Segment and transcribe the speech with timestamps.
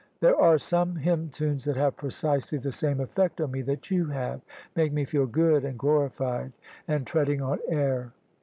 [0.19, 4.07] There are some hymn tunes that have precisely the same effect on me that you
[4.07, 4.41] have;
[4.75, 6.53] make me feel good and glorified
[6.87, 8.11] and treading on air."